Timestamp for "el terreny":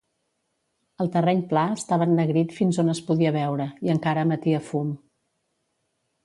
1.03-1.43